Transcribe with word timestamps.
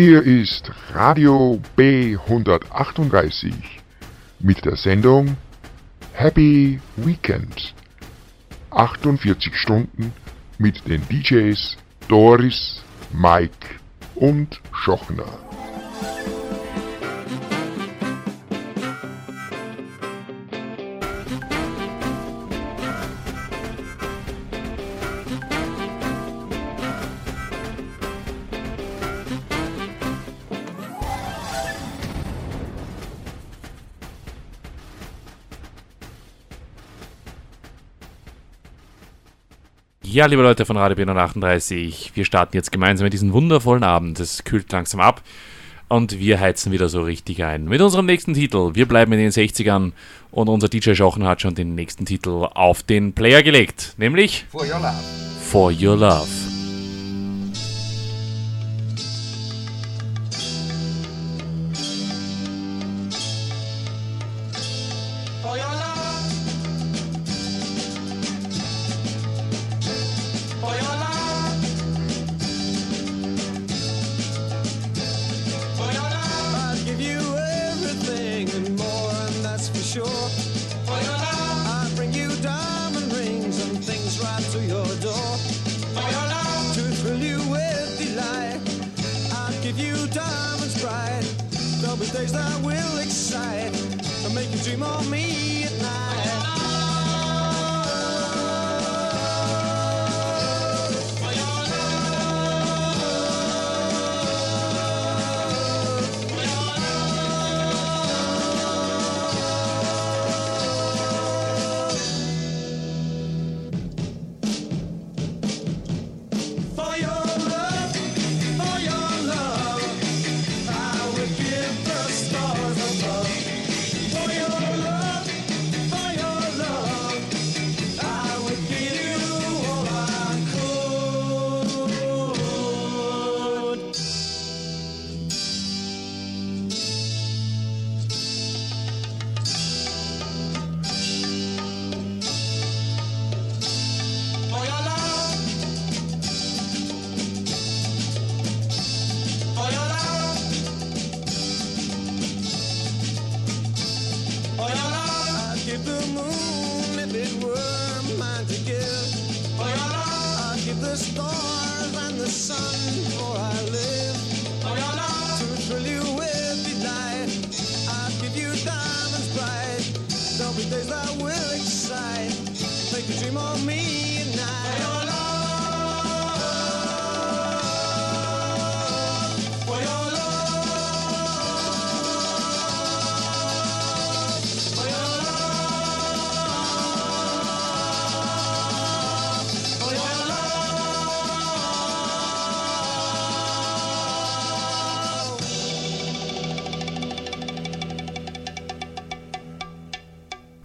Hier 0.00 0.22
ist 0.22 0.70
Radio 0.94 1.60
B138 1.76 3.52
mit 4.38 4.64
der 4.64 4.76
Sendung 4.76 5.36
Happy 6.12 6.78
Weekend. 6.94 7.74
48 8.70 9.56
Stunden 9.56 10.12
mit 10.56 10.86
den 10.86 11.02
DJs 11.08 11.76
Doris, 12.06 12.80
Mike 13.12 13.80
und 14.14 14.60
Schochner. 14.70 15.40
Ja, 40.18 40.26
liebe 40.26 40.42
Leute 40.42 40.66
von 40.66 40.76
Radio 40.76 40.96
B38, 40.96 42.10
wir 42.14 42.24
starten 42.24 42.56
jetzt 42.56 42.72
gemeinsam 42.72 43.04
in 43.04 43.12
diesen 43.12 43.32
wundervollen 43.32 43.84
Abend. 43.84 44.18
Es 44.18 44.42
kühlt 44.42 44.72
langsam 44.72 44.98
ab 44.98 45.22
und 45.86 46.18
wir 46.18 46.40
heizen 46.40 46.72
wieder 46.72 46.88
so 46.88 47.02
richtig 47.02 47.44
ein. 47.44 47.66
Mit 47.66 47.80
unserem 47.80 48.06
nächsten 48.06 48.34
Titel. 48.34 48.74
Wir 48.74 48.88
bleiben 48.88 49.12
in 49.12 49.20
den 49.20 49.30
60ern 49.30 49.92
und 50.32 50.48
unser 50.48 50.68
DJ 50.68 50.94
Schochen 50.94 51.24
hat 51.24 51.40
schon 51.40 51.54
den 51.54 51.76
nächsten 51.76 52.04
Titel 52.04 52.48
auf 52.52 52.82
den 52.82 53.12
Player 53.12 53.44
gelegt, 53.44 53.94
nämlich 53.96 54.44
For 54.50 54.62
Your 54.62 54.80
Love. 54.80 55.04
For 55.40 55.70
Your 55.70 55.96
Love. 55.96 56.57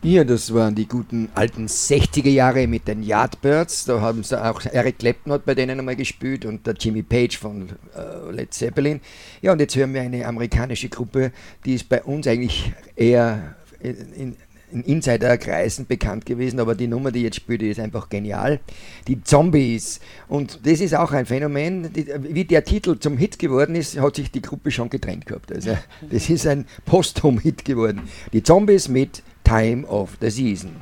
Ja, 0.06 0.26
das 0.26 0.54
waren 0.54 0.76
die 0.76 0.86
guten 0.86 1.30
alten 1.34 1.68
60er 1.68 2.28
Jahre 2.28 2.68
mit 2.68 2.90
den 2.90 3.04
Yardbirds. 3.04 3.86
Da 3.86 4.02
haben 4.02 4.22
sie 4.22 4.38
auch 4.38 4.62
Eric 4.66 5.00
Clapton 5.00 5.32
hat 5.32 5.46
bei 5.46 5.56
denen 5.56 5.80
einmal 5.80 5.96
gespielt 5.96 6.44
und 6.44 6.68
der 6.68 6.74
Jimmy 6.74 7.04
Page 7.04 7.38
von 7.38 7.70
äh, 7.96 8.30
Led 8.32 8.54
Zeppelin. 8.54 9.00
Ja, 9.42 9.54
und 9.54 9.62
jetzt 9.62 9.78
hören 9.78 9.94
wir 9.94 10.02
eine 10.02 10.26
amerikanische 10.26 10.90
Gruppe, 10.90 11.32
die 11.64 11.76
ist 11.76 11.88
bei 11.88 12.04
uns 12.04 12.28
eigentlich 12.28 12.74
eher 12.98 13.56
in, 13.80 14.36
in 14.74 14.84
Insiderkreisen 14.84 15.86
bekannt 15.86 16.26
gewesen, 16.26 16.60
aber 16.60 16.76
die 16.76 16.88
Nummer, 16.88 17.14
die 17.14 17.22
jetzt 17.22 17.38
spielt, 17.38 17.62
die 17.62 17.70
ist 17.70 17.80
einfach 17.80 18.10
genial. 18.10 18.60
Die 19.08 19.24
Zombies. 19.24 20.02
Und 20.28 20.60
das 20.66 20.82
ist 20.82 20.96
auch 20.96 21.14
ein 21.14 21.26
Phänomen. 21.26 21.94
Die, 21.94 22.08
wie 22.20 22.44
der 22.44 22.66
Titel 22.66 23.00
zum 23.00 23.18
Hit 23.18 23.40
geworden 23.40 23.76
ist, 23.76 23.98
hat 23.98 24.18
sich 24.18 24.32
die 24.32 24.42
Gruppe 24.42 24.70
schon 24.72 24.90
getrennt 24.90 25.28
gehabt. 25.28 25.50
Also, 25.50 25.78
das 26.10 26.30
ist 26.30 26.46
ein 26.46 26.66
Posthum-Hit 26.86 27.64
geworden. 27.64 28.02
Die 28.34 28.44
Zombies 28.44 28.90
mit 28.90 29.24
Time 29.44 29.86
of 29.90 30.18
the 30.20 30.32
Season. 30.32 30.82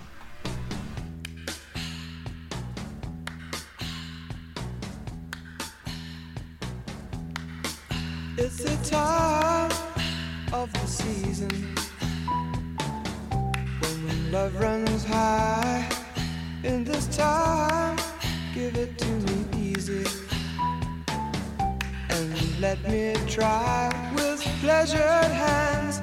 It's 8.38 8.64
the 8.64 8.90
time 8.90 9.72
of 10.54 10.72
the 10.74 10.88
season 10.88 11.76
when 13.82 14.32
love 14.32 14.56
runs 14.60 15.04
high. 15.04 15.88
In 16.64 16.84
this 16.84 17.08
time, 17.16 17.98
give 18.54 18.76
it 18.78 18.98
to 18.98 19.12
me 19.12 19.46
easy 19.58 20.06
and 22.10 22.60
let 22.60 22.82
me 22.90 23.16
try 23.28 23.92
with 24.16 24.42
pleasured 24.62 25.32
hands 25.32 26.02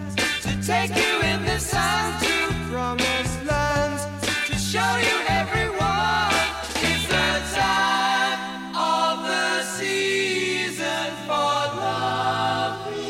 take 0.68 0.94
you 0.96 1.20
in 1.22 1.42
the 1.46 1.58
sun 1.58 2.20
to 2.20 2.54
promised 2.70 3.42
lands 3.46 4.04
to 4.46 4.54
show 4.54 4.96
you 4.98 5.16
everyone. 5.26 6.34
It's 6.88 7.06
the 7.08 7.30
time 7.56 8.76
of 8.76 9.24
the 9.26 9.62
season 9.62 11.10
for 11.26 11.56
loving. 11.80 13.08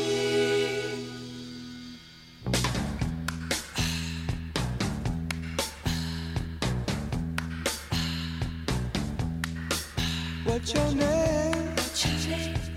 What's 10.45 10.73
your 10.73 10.91
name? 10.93 11.75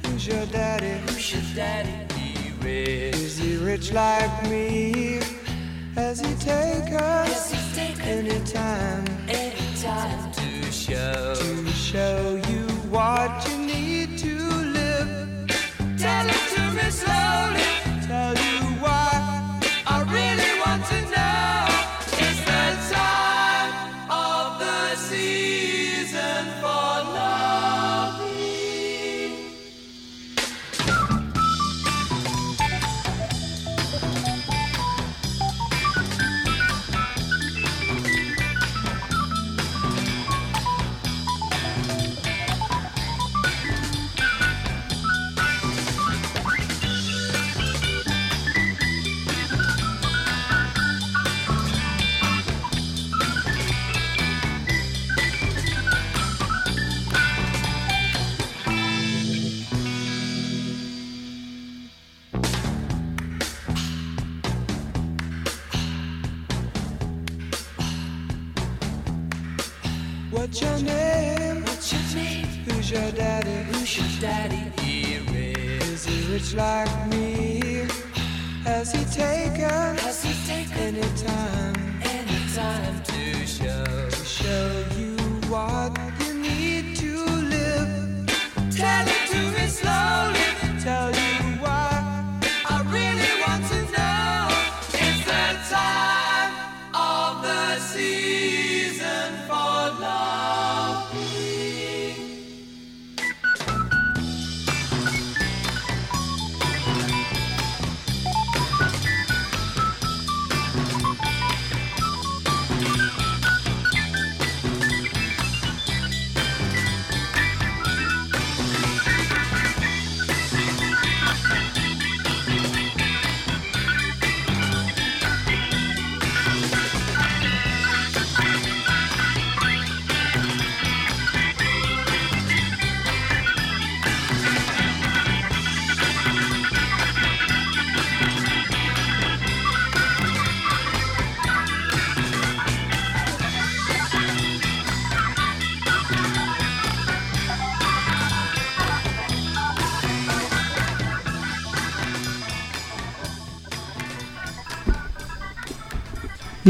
Who's 0.07 0.27
your 0.27 0.47
daddy? 0.47 0.99
Who's 1.07 1.33
your 1.35 1.43
daddy? 1.55 2.02
Rich 3.73 3.91
like 3.93 4.51
me? 4.51 5.19
Has 5.95 6.21
he 6.21 6.35
take 6.35 6.93
us 6.93 7.55
anytime? 8.01 9.05
Anytime 9.29 10.31
to 10.33 10.71
show 10.71 11.35
to 11.35 11.67
show 11.73 12.41
you 12.51 12.67
what 12.95 13.31
you 13.49 13.57
need 13.73 14.19
to 14.19 14.35
live. 14.79 15.49
Tell 15.97 16.29
it 16.29 16.43
season 16.53 17.72
like 76.51 77.09
me? 77.09 77.87
Has 78.65 78.93
he 78.93 79.05
taken? 79.05 80.02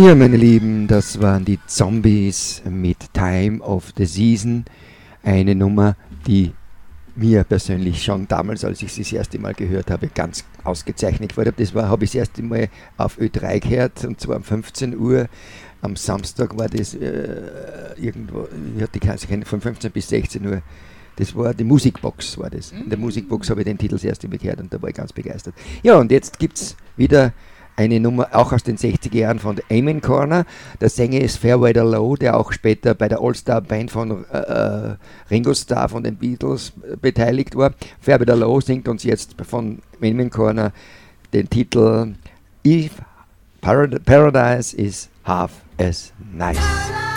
Ja, 0.02 0.16
meine 0.16 0.36
Lieben, 0.36 0.88
das 0.88 1.20
waren 1.20 1.44
die 1.44 1.60
Zombies 1.68 2.60
mit 2.68 3.14
Time 3.14 3.60
of 3.60 3.92
the 3.96 4.04
Season. 4.04 4.64
Eine 5.22 5.54
Nummer, 5.54 5.94
die 6.26 6.50
mir 7.14 7.44
persönlich 7.44 8.02
schon 8.02 8.26
damals, 8.26 8.64
als 8.64 8.82
ich 8.82 8.92
sie 8.92 9.02
das 9.02 9.12
erste 9.12 9.38
Mal 9.38 9.54
gehört 9.54 9.92
habe, 9.92 10.08
ganz 10.08 10.44
ausgezeichnet 10.64 11.36
wurde. 11.36 11.52
Das 11.52 11.72
war, 11.72 11.88
habe 11.88 12.02
ich 12.02 12.10
das 12.10 12.16
erste 12.16 12.42
Mal 12.42 12.68
auf 12.96 13.16
Ö3 13.16 13.60
gehört, 13.60 14.04
und 14.04 14.20
zwar 14.20 14.38
um 14.38 14.42
15 14.42 14.98
Uhr. 14.98 15.28
Am 15.82 15.94
Samstag 15.94 16.58
war 16.58 16.68
das 16.68 16.94
äh, 16.94 17.94
irgendwo, 17.96 18.48
ich 18.76 18.82
hatte 18.82 18.98
keine 18.98 19.44
von 19.44 19.60
15 19.60 19.92
bis 19.92 20.08
16 20.08 20.44
Uhr. 20.44 20.62
Das 21.14 21.36
war 21.36 21.54
die 21.54 21.62
Musikbox, 21.62 22.38
war 22.38 22.50
das. 22.50 22.72
In 22.72 22.90
der 22.90 22.98
Musikbox 22.98 23.50
habe 23.50 23.60
ich 23.60 23.66
den 23.66 23.78
Titel 23.78 23.94
das 23.94 24.02
erste 24.02 24.26
Mal 24.26 24.38
gehört 24.38 24.62
und 24.62 24.74
da 24.74 24.82
war 24.82 24.88
ich 24.88 24.96
ganz 24.96 25.12
begeistert. 25.12 25.54
Ja, 25.84 25.96
und 25.96 26.10
jetzt 26.10 26.40
gibt 26.40 26.58
es 26.58 26.76
wieder 26.96 27.32
eine 27.76 28.00
Nummer 28.00 28.28
auch 28.32 28.52
aus 28.52 28.62
den 28.62 28.76
60er 28.76 29.16
Jahren 29.16 29.38
von 29.38 29.60
Amen 29.70 30.00
Corner. 30.00 30.44
Der 30.80 30.88
Sänger 30.88 31.20
ist 31.20 31.38
Fairweather 31.38 31.84
Low, 31.84 32.16
der 32.16 32.36
auch 32.36 32.52
später 32.52 32.94
bei 32.94 33.08
der 33.08 33.20
All-Star-Band 33.20 33.90
von 33.90 34.24
äh, 34.32 34.38
äh, 34.38 34.96
Ringo 35.30 35.54
Starr 35.54 35.88
von 35.88 36.02
den 36.02 36.16
Beatles 36.16 36.72
äh, 36.82 36.96
beteiligt 36.96 37.56
war. 37.56 37.72
Fairweather 38.00 38.36
Low 38.36 38.60
singt 38.60 38.88
uns 38.88 39.04
jetzt 39.04 39.34
von 39.42 39.78
Amen 40.02 40.30
Corner 40.30 40.72
den 41.32 41.48
Titel 41.48 42.14
If 42.66 42.92
Parad 43.60 44.04
Paradise 44.04 44.76
is 44.76 45.08
Half 45.24 45.62
as 45.78 46.12
Nice. 46.32 47.11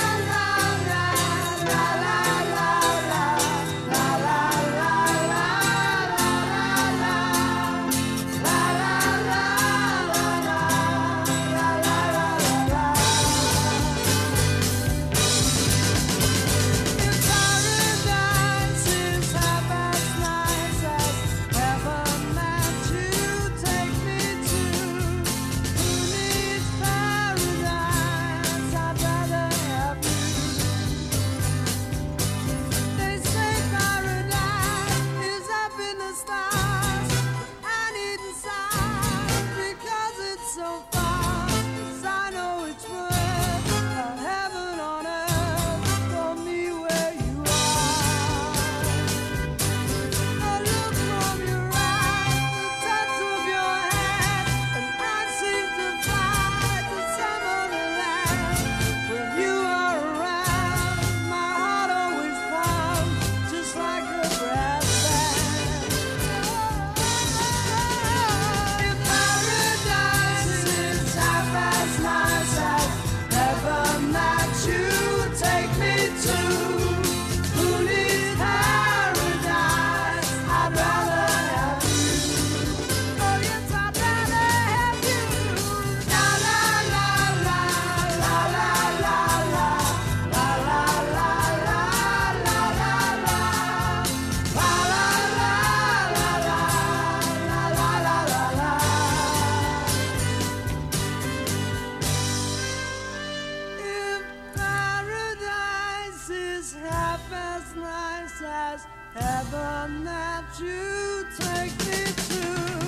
Nice 108.65 108.85
as 109.15 109.23
heaven 109.23 110.03
that 110.03 110.43
you. 110.59 111.25
Take 111.37 111.77
me 111.85 112.05
to, 112.29 112.84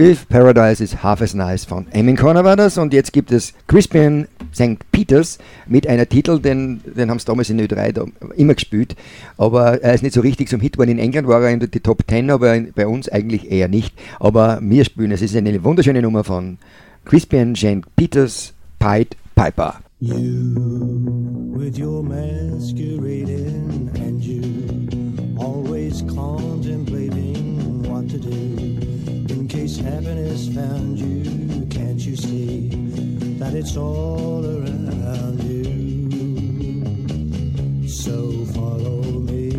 If 0.00 0.28
Paradise 0.28 0.80
is 0.80 1.02
Half 1.02 1.22
as 1.22 1.34
Nice 1.34 1.64
von 1.64 1.88
Emin 1.90 2.16
Corner 2.16 2.44
war 2.44 2.54
das 2.54 2.78
und 2.78 2.92
jetzt 2.92 3.12
gibt 3.12 3.32
es 3.32 3.52
Crispian 3.66 4.28
St. 4.54 4.78
Peters 4.92 5.38
mit 5.66 5.88
einer 5.88 6.08
Titel, 6.08 6.38
den, 6.38 6.80
den 6.84 7.10
haben 7.10 7.18
sie 7.18 7.24
damals 7.24 7.50
in 7.50 7.60
Ö3 7.60 7.90
da 7.90 8.04
immer 8.36 8.54
gespielt, 8.54 8.94
aber 9.38 9.82
er 9.82 9.94
ist 9.94 10.04
nicht 10.04 10.14
so 10.14 10.20
richtig 10.20 10.50
zum 10.50 10.60
Hit 10.60 10.74
geworden. 10.74 10.90
In 10.92 11.00
England 11.00 11.26
war 11.26 11.42
er 11.42 11.50
in 11.50 11.58
die 11.58 11.80
Top 11.80 12.04
10, 12.08 12.30
aber 12.30 12.60
bei 12.76 12.86
uns 12.86 13.08
eigentlich 13.08 13.50
eher 13.50 13.66
nicht. 13.66 13.92
Aber 14.20 14.60
wir 14.62 14.84
spielen, 14.84 15.10
es 15.10 15.20
ist 15.20 15.34
eine 15.34 15.64
wunderschöne 15.64 16.00
Nummer 16.00 16.22
von 16.22 16.58
Crispian 17.04 17.56
St. 17.56 17.82
Peters, 17.96 18.52
Pied 18.78 19.16
Piper. 19.34 19.80
You 19.98 20.54
with 21.56 21.76
your 21.76 22.04
masquerading 22.04 23.90
and 23.96 24.22
you 24.22 25.36
always 25.36 26.02
contemplating 26.02 27.82
what 27.82 28.08
to 28.10 28.18
do 28.18 28.67
case 29.68 29.84
happiness 29.84 30.48
found 30.54 30.98
you. 30.98 31.66
Can't 31.66 32.00
you 32.00 32.16
see 32.16 32.68
that 33.38 33.54
it's 33.54 33.76
all 33.76 34.44
around 34.44 35.42
you? 35.42 35.64
So 37.88 38.44
follow 38.54 39.02
me. 39.02 39.50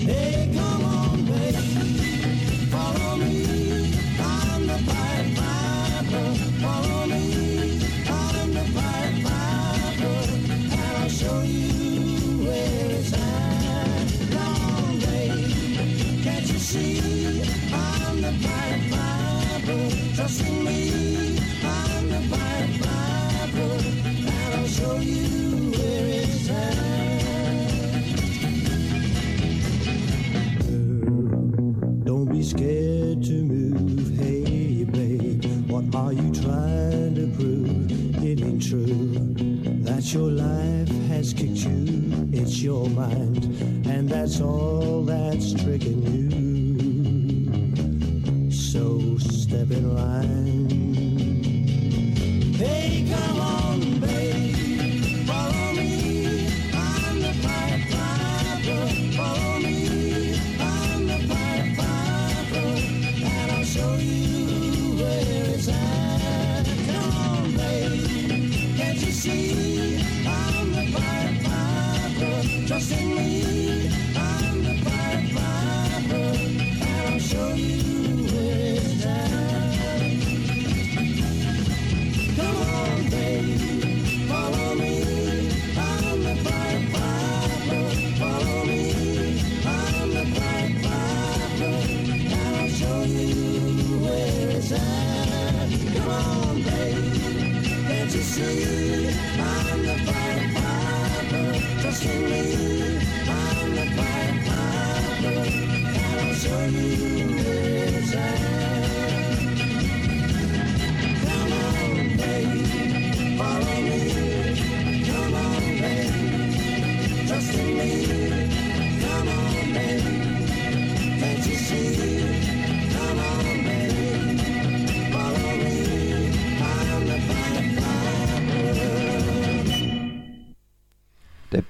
Hey, 0.00 0.50
come 0.54 0.84
on, 0.84 1.24
baby, 1.24 1.56
follow 2.72 3.16
me. 3.16 3.34
I'm 4.20 4.66
the 4.66 4.78
Pied 4.88 5.36
Piper. 5.36 6.34
Follow 6.62 7.06
me. 7.06 7.24
I'm 8.08 8.54
the 8.54 8.64
Pied 8.76 9.14
Piper, 9.24 10.18
and 10.74 10.96
I'll 10.98 11.08
show 11.08 11.40
you 11.42 12.44
where 12.44 12.90
it's 12.98 13.12
at. 13.14 14.08
On, 14.36 14.98
baby, 15.00 16.22
can't 16.22 16.46
you 16.52 16.58
see? 16.58 16.97
True 38.68 39.14
that 39.82 40.12
your 40.12 40.30
life 40.30 40.88
has 41.08 41.32
kicked 41.32 41.64
you. 41.64 42.28
It's 42.32 42.60
your 42.60 42.86
mind, 42.90 43.44
and 43.86 44.06
that's 44.06 44.42
all 44.42 45.04
that's 45.04 45.54
tricking 45.54 46.02
you. 46.02 46.28
So 48.50 49.16
step 49.16 49.70
in 49.70 49.94
line. 49.94 50.68
Hey, 52.56 53.06
come 53.10 53.40
on, 53.40 54.00
babe, 54.00 54.27
to 98.38 98.54
you. 98.54 98.67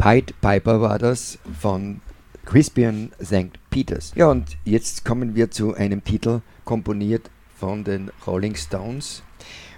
Pied 0.09 0.41
Piper 0.41 0.81
war 0.81 0.99
das 0.99 1.39
von 1.61 2.01
Crispian 2.47 3.13
St. 3.23 3.59
Peters. 3.69 4.13
Ja, 4.15 4.31
und 4.31 4.57
jetzt 4.65 5.05
kommen 5.05 5.35
wir 5.35 5.51
zu 5.51 5.75
einem 5.75 6.03
Titel, 6.03 6.41
komponiert 6.65 7.29
von 7.59 7.85
den 7.85 8.11
Rolling 8.27 8.55
Stones 8.55 9.23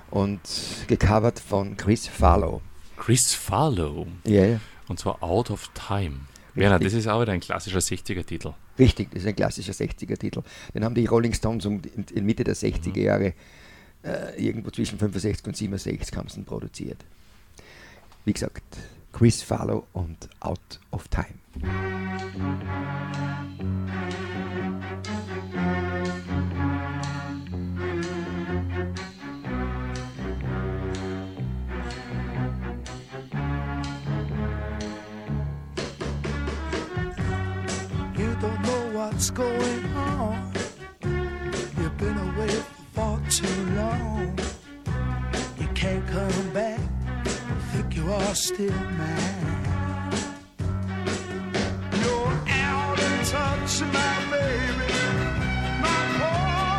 und 0.09 0.39
gecovert 0.87 1.41
von 1.41 1.77
Chris 1.77 2.07
Farlow. 2.07 2.63
Chris 2.97 3.35
Farlow. 3.35 4.07
Ja, 4.25 4.45
ja. 4.45 4.61
Und 4.87 5.01
zwar 5.01 5.21
Out 5.21 5.51
of 5.51 5.69
Time. 5.75 6.21
Werner, 6.55 6.79
das 6.79 6.93
ist 6.93 7.09
auch 7.09 7.23
wieder 7.23 7.33
ein 7.33 7.41
klassischer 7.41 7.81
60er-Titel. 7.81 8.53
Richtig, 8.79 9.11
das 9.11 9.23
ist 9.23 9.29
ein 9.29 9.35
klassischer 9.35 9.73
60er-Titel. 9.73 10.43
Den 10.73 10.85
haben 10.85 10.95
die 10.95 11.07
Rolling 11.07 11.35
Stones 11.35 11.67
um, 11.67 11.83
in, 11.97 12.05
in 12.15 12.25
Mitte 12.25 12.45
der 12.45 12.55
60er 12.55 13.01
Jahre 13.01 13.35
äh, 14.05 14.41
irgendwo 14.41 14.71
zwischen 14.71 14.97
65 14.97 15.45
und 15.45 15.57
67 15.57 16.17
haben 16.17 16.29
sie 16.29 16.39
ihn 16.39 16.45
produziert. 16.45 17.05
Wie 18.25 18.33
gesagt, 18.33 18.63
Chris 19.12 19.43
Farlow 19.43 19.87
und 19.93 20.29
Out 20.40 20.79
of 20.93 21.09
Time. 21.11 21.40
You 38.17 38.35
don't 38.40 38.62
know 38.62 38.90
what's 38.93 39.31
going 39.31 39.85
on. 39.97 40.52
You've 41.02 41.97
been 41.99 42.19
away 42.19 42.49
for 42.49 42.85
far 42.93 43.21
too 43.29 43.64
long. 43.75 44.50
Are 48.31 48.35
still. 48.37 48.73
You're 52.03 52.35
out 52.65 52.99
of 53.07 53.29
touch, 53.29 53.75
my 53.97 54.15
baby. 54.31 54.93
My 55.85 56.01
poor 56.19 56.79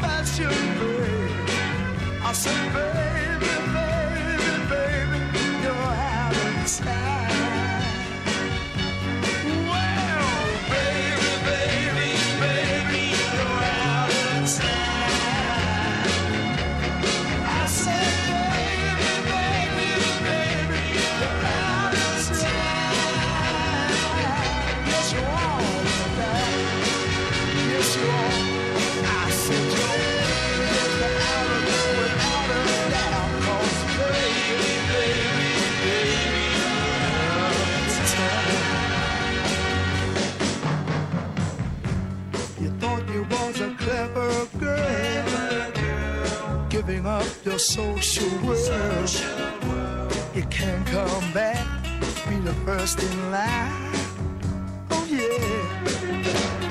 fashioned 0.00 0.70
baby. 0.78 1.54
I 2.22 2.32
said, 2.32 2.72
baby, 2.72 2.91
giving 46.72 47.04
up 47.04 47.26
your 47.44 47.58
social 47.58 48.30
world. 48.46 49.10
You 50.34 50.42
can't 50.44 50.86
come 50.86 51.32
back, 51.34 51.66
be 52.26 52.36
the 52.36 52.54
first 52.64 52.98
in 52.98 53.30
line. 53.30 53.92
Oh 54.90 55.06
yeah, 55.06 56.61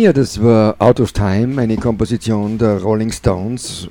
Ja, 0.00 0.12
das 0.12 0.40
war 0.40 0.76
Out 0.78 1.00
of 1.00 1.10
Time, 1.10 1.60
eine 1.60 1.76
Komposition 1.76 2.56
der 2.56 2.80
Rolling 2.80 3.10
Stones, 3.10 3.88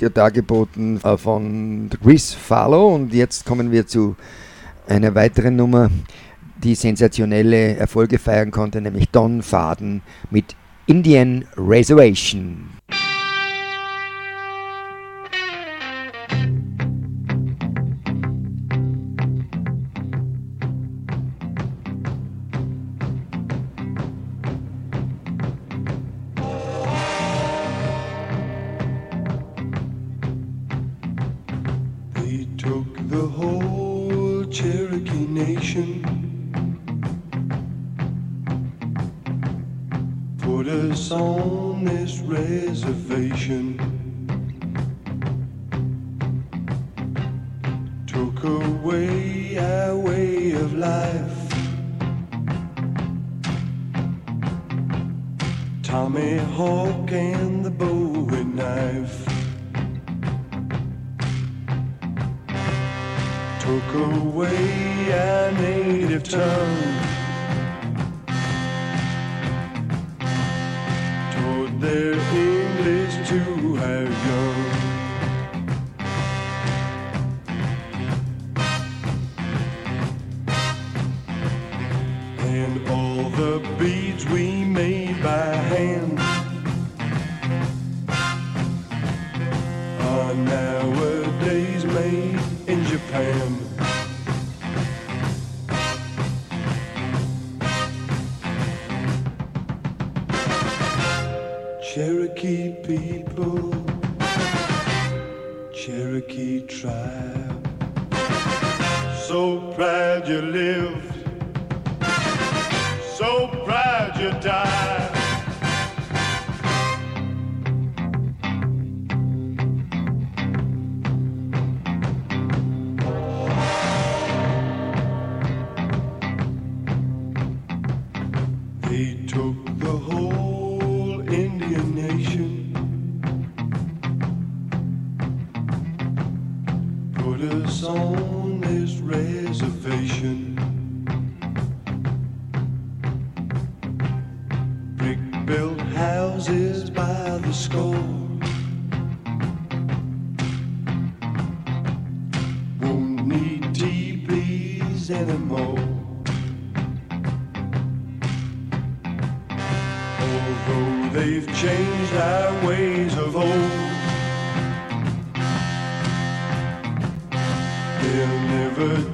die 0.00 0.08
dargeboten 0.08 1.02
äh, 1.02 1.18
von 1.18 1.90
Chris 2.00 2.32
Farlow. 2.32 2.94
Und 2.94 3.12
jetzt 3.12 3.44
kommen 3.44 3.72
wir 3.72 3.84
zu 3.84 4.14
einer 4.86 5.16
weiteren 5.16 5.56
Nummer, 5.56 5.90
die 6.62 6.76
sensationelle 6.76 7.74
Erfolge 7.74 8.20
feiern 8.20 8.52
konnte, 8.52 8.80
nämlich 8.80 9.08
Don 9.08 9.42
Faden 9.42 10.02
mit 10.30 10.54
Indian 10.86 11.44
Reservation. 11.56 12.77
their 71.76 72.14
English 72.14 73.28
to 73.28 73.74
have 73.76 74.26
yours. 74.26 74.77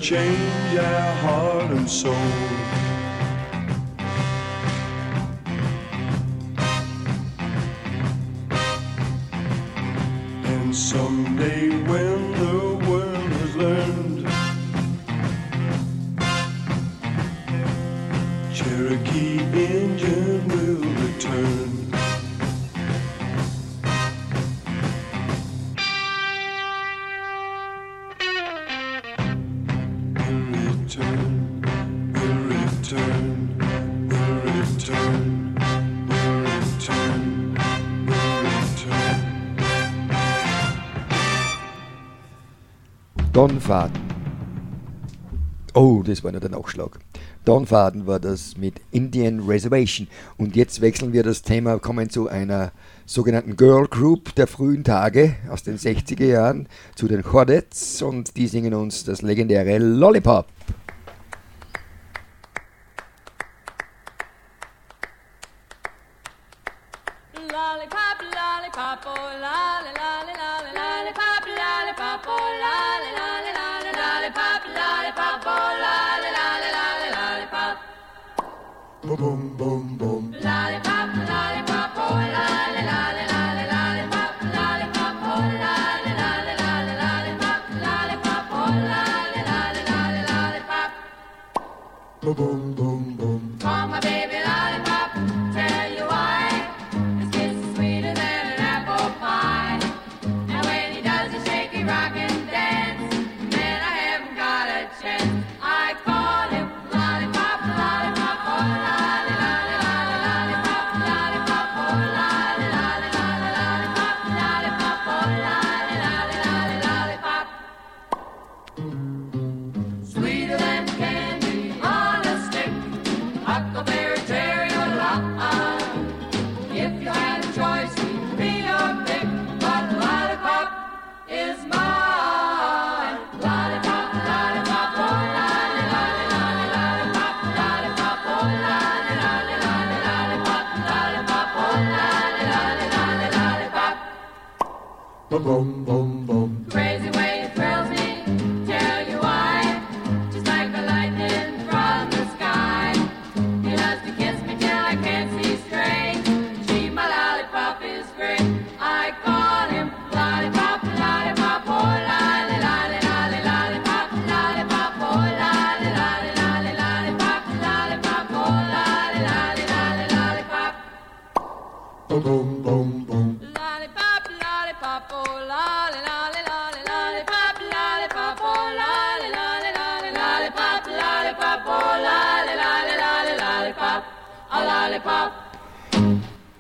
change 0.05 0.77
our 0.77 1.15
heart 1.23 1.71
and 1.71 1.89
soul. 1.89 2.54
Don 43.35 43.61
Faden. 43.61 44.01
Oh, 45.75 46.05
das 46.07 46.23
war 46.23 46.31
nur 46.31 46.41
der 46.41 46.51
Nachschlag. 46.51 47.01
Don 47.45 47.67
Faden 47.67 48.07
war 48.07 48.21
das 48.21 48.57
mit 48.57 48.75
Indian 48.93 49.41
Reservation. 49.41 50.07
Und 50.37 50.55
jetzt 50.55 50.81
wechseln 50.81 51.13
wir 51.13 51.25
das 51.25 51.43
Thema, 51.43 51.81
kommen 51.81 52.11
zu 52.11 52.29
einer 52.29 52.71
sogenannten 53.07 53.57
Girl 53.57 53.89
Group 53.89 54.37
der 54.37 54.47
frühen 54.47 54.85
Tage 54.85 55.35
aus 55.51 55.65
den 55.65 55.79
60er 55.79 56.27
Jahren, 56.27 56.69
zu 56.95 57.09
den 57.09 57.25
Hordets. 57.33 58.03
und 58.03 58.37
die 58.37 58.47
singen 58.47 58.73
uns 58.73 59.03
das 59.03 59.21
legendäre 59.21 59.79
Lollipop. 59.79 60.47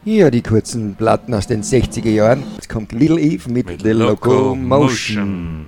Ja, 0.06 0.30
die 0.30 0.42
kurzen 0.42 0.96
Platten 0.96 1.32
aus 1.32 1.46
den 1.46 1.62
60er 1.62 2.10
Jahren. 2.10 2.44
Jetzt 2.54 2.68
kommt 2.68 2.92
Little 2.92 3.18
Eve 3.18 3.50
mit, 3.50 3.66
mit 3.66 3.82
The 3.82 3.92
Locomotion. 3.92 5.66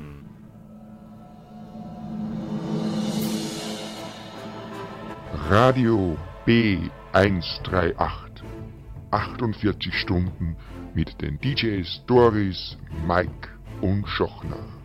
Radio 5.49 6.17
B138. 6.47 8.27
48 9.11 9.95
Stunden 9.95 10.57
mit 10.97 11.21
den 11.21 11.39
DJs 11.39 12.05
Doris, 12.07 12.79
Mike 13.07 13.51
und 13.83 14.09
Schochner. 14.09 14.76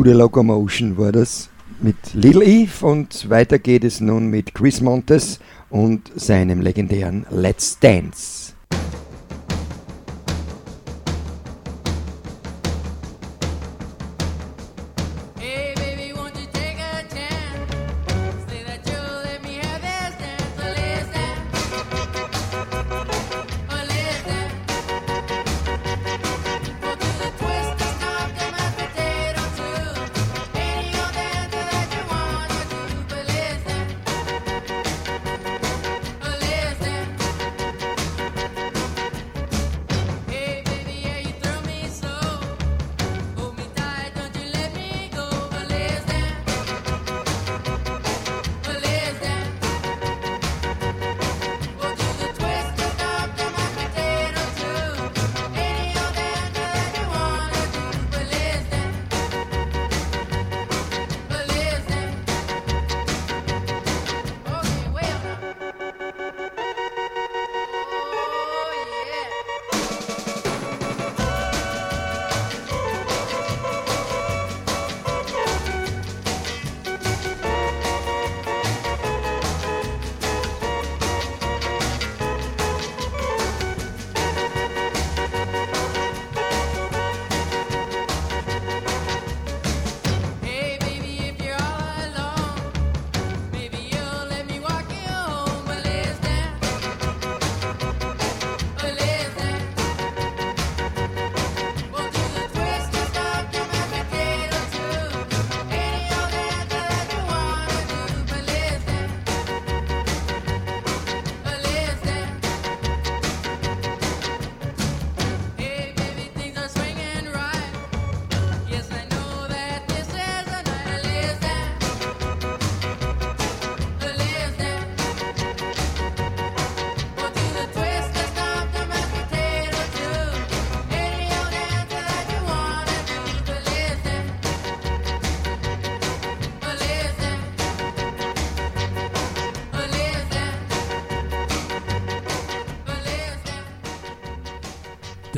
gute 0.00 0.14
Locomotion 0.14 0.96
war 0.96 1.12
das 1.12 1.50
mit 1.82 2.14
Little 2.14 2.42
Eve 2.42 2.86
und 2.86 3.28
weiter 3.28 3.58
geht 3.58 3.84
es 3.84 4.00
nun 4.00 4.28
mit 4.28 4.54
Chris 4.54 4.80
Montes 4.80 5.40
und 5.68 6.10
seinem 6.14 6.62
legendären 6.62 7.26
Let's 7.28 7.78
Dance. 7.78 8.49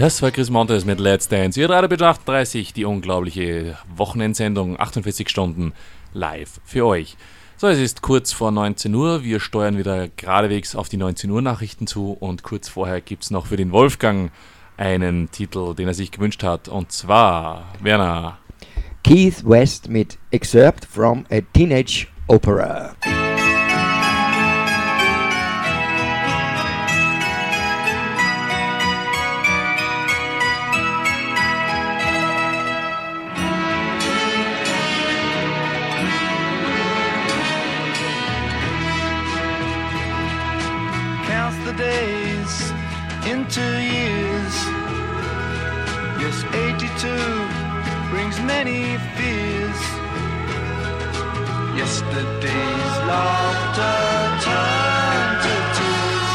Das 0.02 0.20
war 0.20 0.32
Chris 0.32 0.50
Montes 0.50 0.84
mit 0.84 0.98
Let's 0.98 1.28
Dance. 1.28 1.60
Ihr 1.60 1.70
Radio 1.70 1.88
Bitch 1.88 2.02
38, 2.02 2.72
die 2.72 2.84
unglaubliche 2.84 3.78
Wochenendsendung, 3.94 4.76
48 4.80 5.28
Stunden 5.28 5.74
live 6.12 6.60
für 6.64 6.86
euch. 6.86 7.16
So, 7.56 7.68
es 7.68 7.78
ist 7.78 8.02
kurz 8.02 8.32
vor 8.32 8.50
19 8.50 8.92
Uhr. 8.96 9.22
Wir 9.22 9.38
steuern 9.38 9.78
wieder 9.78 10.08
geradewegs 10.08 10.74
auf 10.74 10.88
die 10.88 10.96
19 10.96 11.30
Uhr 11.30 11.40
Nachrichten 11.40 11.86
zu 11.86 12.16
und 12.18 12.42
kurz 12.42 12.68
vorher 12.68 13.00
gibt 13.00 13.22
es 13.22 13.30
noch 13.30 13.46
für 13.46 13.56
den 13.56 13.70
Wolfgang 13.70 14.32
einen 14.76 15.30
Titel, 15.30 15.72
den 15.76 15.86
er 15.86 15.94
sich 15.94 16.10
gewünscht 16.10 16.42
hat. 16.42 16.66
Und 16.66 16.90
zwar, 16.90 17.72
Werner. 17.80 18.38
Keith 19.04 19.44
West 19.44 19.88
mit 19.88 20.18
Excerpt 20.32 20.84
from 20.84 21.26
a 21.30 21.38
Teenage 21.54 22.08
Opera. 22.26 22.96
Into 43.42 43.60
years. 43.60 44.54
Yes, 46.22 46.36
82 46.54 47.10
brings 48.12 48.38
many 48.54 48.96
fears. 49.16 49.80
Yesterday's 51.74 52.94
laughter 53.10 53.98
turned 54.46 55.38
to 55.44 55.54
tears. 55.76 56.30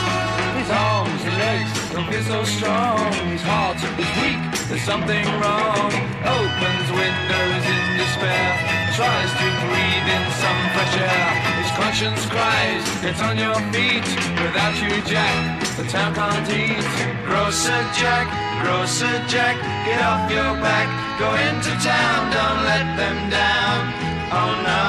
His 0.59 0.69
arms 0.69 1.21
and 1.27 1.37
legs 1.47 1.71
don't 1.93 2.07
feel 2.11 2.25
so 2.35 2.43
strong. 2.43 2.99
His 3.31 3.43
heart 3.51 3.79
is 4.03 4.11
weak, 4.21 4.41
there's 4.67 4.83
something 4.83 5.25
wrong. 5.39 5.91
Opens 6.27 6.89
windows 6.91 7.63
in 7.75 7.83
despair. 8.03 8.51
Tries 8.99 9.31
to 9.41 9.47
breathe 9.63 10.07
in 10.15 10.23
some 10.43 10.61
fresh 10.75 10.95
air. 11.07 11.29
His 11.61 11.71
conscience 11.79 12.25
cries, 12.25 12.83
get 12.99 13.17
on 13.23 13.37
your 13.37 13.59
feet. 13.71 14.07
Without 14.43 14.75
you, 14.83 15.01
Jack, 15.03 15.66
the 15.77 15.83
town 15.89 16.13
can't 16.15 16.49
eat. 16.49 16.81
Grocer 17.25 17.83
Jack, 17.93 18.25
Grocer 18.63 19.17
Jack, 19.29 19.55
get 19.85 20.01
off 20.01 20.25
your 20.29 20.53
back. 20.57 20.89
Go 21.21 21.29
into 21.47 21.69
town, 21.85 22.33
don't 22.33 22.61
let 22.65 22.97
them 22.97 23.29
down. 23.29 23.93
Oh 24.33 24.51
no, 24.65 24.83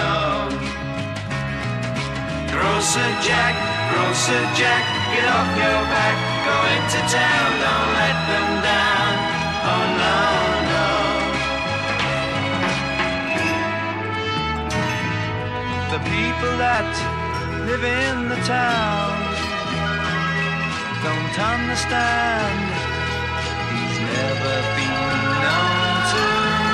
no. 0.00 0.16
Grocer 2.48 3.10
Jack, 3.20 3.54
Grocer 3.92 4.44
Jack, 4.56 4.82
get 5.12 5.28
off 5.28 5.50
your 5.60 5.82
back. 5.92 6.16
Go 6.48 6.56
into 6.74 7.00
town, 7.12 7.48
don't 7.60 7.92
let 8.00 8.16
them 8.32 8.48
down. 8.64 9.12
Oh 9.68 9.84
no, 10.00 10.16
no. 10.72 10.88
The 15.92 16.00
people 16.08 16.52
that 16.64 16.88
live 17.68 17.84
in 17.84 18.28
the 18.30 18.40
town 18.46 19.29
don't 21.02 21.38
understand. 21.38 22.60
He's 23.72 23.96
never 24.04 24.54
been 24.76 25.16
known 25.40 25.96
to 26.12 26.24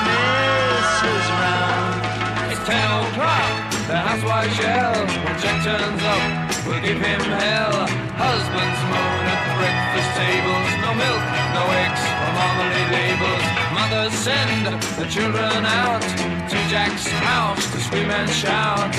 miss 0.03 0.89
his 1.07 1.27
round. 1.39 1.95
It's 2.51 2.63
ten 2.67 2.87
o'clock, 3.07 3.51
the 3.87 3.95
housewife 3.95 4.51
shell. 4.59 4.99
When 5.23 5.35
Jack 5.39 5.63
turns 5.63 6.03
up, 6.03 6.23
we'll 6.67 6.83
give 6.83 6.99
him 6.99 7.23
hell. 7.39 7.87
Husbands 8.19 8.79
moan 8.91 9.23
at 9.31 9.41
breakfast 9.55 10.11
tables. 10.19 10.69
No 10.83 10.91
milk, 10.91 11.23
no 11.55 11.63
eggs, 11.83 12.03
or 12.19 12.31
marmalade 12.35 12.91
labels. 12.99 13.45
Mothers 13.71 14.15
send 14.27 14.75
the 14.99 15.07
children 15.07 15.63
out 15.63 16.03
to 16.51 16.57
Jack's 16.67 17.07
house 17.07 17.63
to 17.71 17.79
scream 17.79 18.11
and 18.11 18.29
shout. 18.29 18.91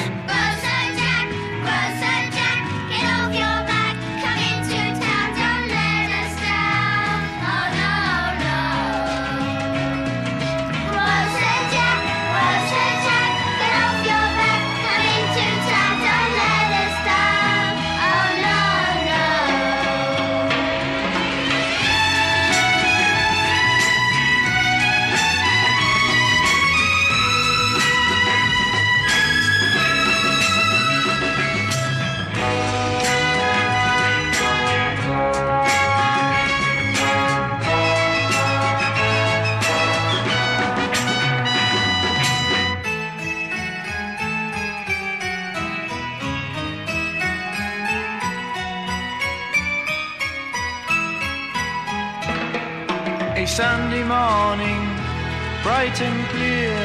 And 56.00 56.28
clear. 56.28 56.78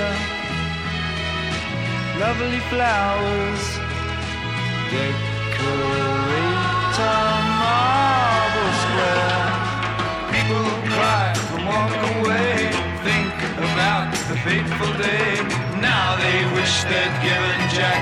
Lovely 2.19 2.59
flowers 2.71 3.63
decorate 4.89 6.33
a 6.97 7.17
marble 7.61 8.71
square. 8.83 9.45
People 10.33 10.65
cry 10.89 11.29
and 11.53 11.61
walk 11.69 11.93
away, 12.15 12.73
think 13.05 13.33
about 13.57 14.09
the 14.29 14.37
fateful 14.41 14.93
day. 14.97 15.37
Now 15.79 16.17
they 16.17 16.39
wish 16.55 16.73
they'd 16.89 17.15
given 17.21 17.59
Jack 17.69 18.01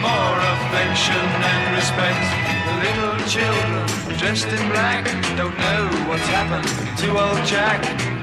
more 0.00 0.38
affection 0.56 1.26
and 1.52 1.62
respect. 1.76 2.24
The 2.66 2.74
little 2.86 3.16
children 3.28 4.16
dressed 4.16 4.48
in 4.48 4.68
black 4.70 5.04
don't 5.36 5.58
know 5.58 5.84
what's 6.08 6.28
happened 6.28 6.68
to 6.98 7.06
old 7.18 7.44
Jack. 7.46 8.15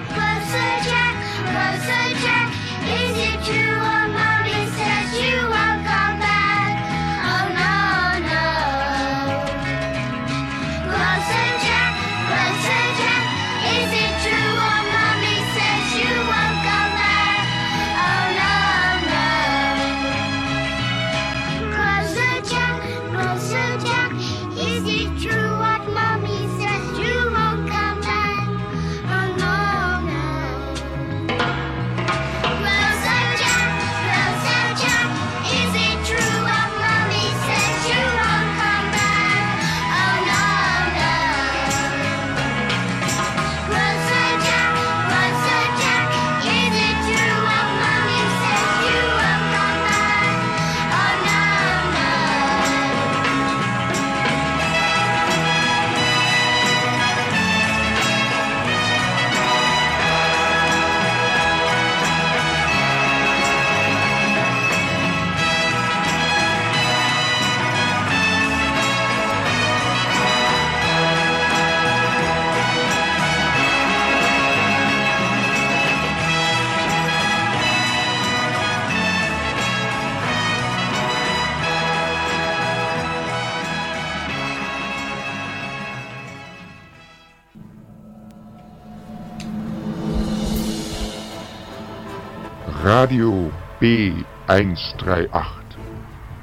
Radio 92.95 93.51
B138. 93.81 95.27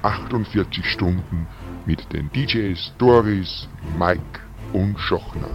48 0.02 0.84
Stunden 0.84 1.46
mit 1.86 2.12
den 2.12 2.28
DJs 2.32 2.92
Doris, 2.98 3.68
Mike 3.96 4.40
und 4.72 4.98
Schochner. 4.98 5.46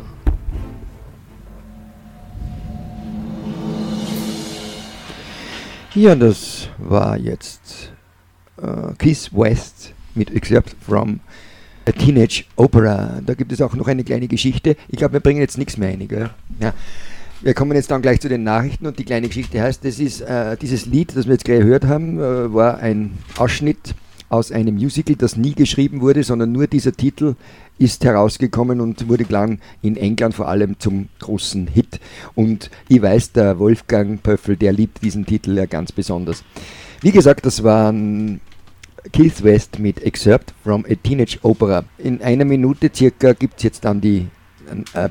Ja, 5.94 6.16
das 6.16 6.70
war 6.78 7.18
jetzt 7.18 7.92
äh, 8.56 8.94
Keith 8.98 9.32
West 9.34 9.94
mit 10.14 10.34
Excerpt 10.34 10.78
from 10.80 11.20
a 11.86 11.92
Teenage 11.92 12.46
Opera. 12.56 13.20
Da 13.26 13.34
gibt 13.34 13.52
es 13.52 13.62
auch 13.62 13.74
noch 13.74 13.90
eine 13.90 14.06
kleine 14.06 14.30
Geschichte. 14.30 14.78
Ich 14.88 15.00
glaube, 15.00 15.16
wir 15.16 15.20
bringen 15.20 15.42
jetzt 15.42 15.58
nichts 15.58 15.76
mehr 15.76 15.90
ein. 15.90 16.08
Gell? 16.08 16.30
Ja. 16.62 16.74
Wir 17.46 17.54
kommen 17.54 17.74
jetzt 17.74 17.92
dann 17.92 18.02
gleich 18.02 18.20
zu 18.22 18.28
den 18.28 18.44
Nachrichten 18.44 18.88
und 18.88 18.98
die 18.98 19.04
kleine 19.04 19.28
Geschichte 19.28 19.62
heißt, 19.62 19.86
das 19.86 20.00
ist 20.00 20.22
äh, 20.22 20.58
dieses 20.58 20.88
Lied, 20.88 21.16
das 21.16 21.28
wir 21.28 21.34
jetzt 21.34 21.46
gerade 21.46 21.60
gehört 21.60 21.86
haben, 21.86 22.18
äh, 22.18 22.52
war 22.52 22.80
ein 22.80 23.20
Ausschnitt 23.38 23.94
aus 24.30 24.52
einem 24.52 24.74
Musical, 24.74 25.16
das 25.16 25.38
nie 25.38 25.54
geschrieben 25.54 26.02
wurde, 26.02 26.24
sondern 26.24 26.52
nur 26.52 26.66
dieser 26.66 26.92
Titel 26.92 27.36
ist 27.78 28.04
herausgekommen 28.04 28.82
und 28.82 29.08
wurde 29.10 29.26
dann 29.26 29.60
in 29.84 29.96
England 29.96 30.34
vor 30.34 30.48
allem 30.48 30.80
zum 30.80 31.08
großen 31.20 31.68
Hit. 31.68 32.00
Und 32.34 32.72
ich 32.88 33.04
weiß, 33.04 33.34
der 33.34 33.60
Wolfgang 33.60 34.24
Pöffel, 34.24 34.58
der 34.58 34.74
liebt 34.74 35.04
diesen 35.04 35.28
Titel 35.28 35.56
ja 35.56 35.68
ganz 35.68 35.92
besonders. 35.92 36.44
Wie 37.02 37.12
gesagt, 37.12 37.46
das 37.46 37.64
waren 37.64 38.42
Keith 39.14 39.44
West 39.44 39.78
mit 39.78 40.02
Excerpt 40.02 40.56
from 40.64 40.84
a 40.90 40.96
Teenage 40.96 41.38
Opera. 41.44 41.84
In 42.00 42.24
einer 42.24 42.46
Minute 42.46 42.90
circa 42.92 43.34
gibt 43.34 43.58
es 43.58 43.64
jetzt 43.66 43.86
dann 43.86 44.02
die 44.02 44.30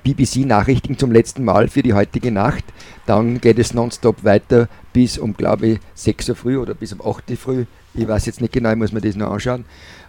BBC-Nachrichten 0.02 0.98
zum 0.98 1.12
letzten 1.12 1.44
Mal 1.44 1.68
für 1.68 1.82
die 1.82 1.94
heutige 1.94 2.30
Nacht. 2.30 2.64
Dann 3.06 3.40
geht 3.40 3.58
es 3.58 3.74
nonstop 3.74 4.24
weiter 4.24 4.68
bis 4.92 5.18
um, 5.18 5.36
glaube 5.36 5.66
ich, 5.66 5.78
6 5.94 6.30
Uhr 6.30 6.36
früh 6.36 6.58
oder 6.58 6.74
bis 6.74 6.92
um 6.92 7.00
8 7.00 7.30
Uhr 7.30 7.36
früh. 7.36 7.64
Ich 7.94 8.08
weiß 8.08 8.26
jetzt 8.26 8.40
nicht 8.40 8.52
genau, 8.52 8.70
ich 8.70 8.76
muss 8.76 8.92
mir 8.92 9.00
das 9.00 9.16
noch 9.16 9.30
anschauen, 9.30 9.64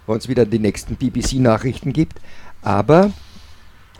wann 0.06 0.18
es 0.18 0.28
wieder 0.28 0.44
die 0.44 0.58
nächsten 0.58 0.96
BBC-Nachrichten 0.96 1.92
gibt. 1.92 2.20
Aber 2.62 3.12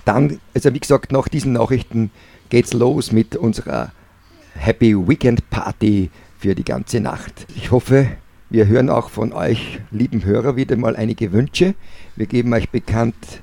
dann, 0.05 0.41
also 0.55 0.73
wie 0.73 0.81
gesagt, 0.81 1.13
nach 1.13 1.29
diesen 1.29 1.53
Nachrichten 1.53 2.11
geht's 2.49 2.73
los 2.73 3.13
mit 3.13 3.37
unserer 3.37 3.93
Happy 4.55 4.97
Weekend 4.97 5.51
Party 5.51 6.11
für 6.39 6.55
die 6.55 6.65
ganze 6.65 7.01
Nacht. 7.01 7.47
Ich 7.55 7.71
hoffe, 7.71 8.09
wir 8.49 8.69
hören 8.69 8.91
auch 8.91 9.11
von 9.11 9.33
euch, 9.33 9.81
lieben 9.91 10.25
Hörer, 10.25 10.55
wieder 10.57 10.77
mal 10.77 10.95
einige 10.95 11.33
Wünsche. 11.33 11.75
Wir 12.15 12.27
geben 12.27 12.55
euch 12.55 12.71
bekannt 12.71 13.43